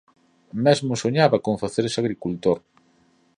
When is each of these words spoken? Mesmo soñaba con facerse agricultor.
Mesmo 0.65 0.93
soñaba 1.03 1.43
con 1.45 1.55
facerse 1.63 1.97
agricultor. 1.99 2.57